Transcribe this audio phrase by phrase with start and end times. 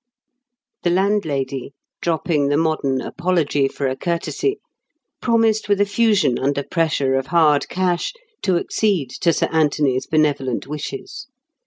[0.81, 4.57] The landlady, dropping the modern apology for a curtsey,
[5.21, 8.11] promised with effusion under pressure of hard cash,
[8.41, 11.27] to accede to Sir Anthony's benevolent wishes.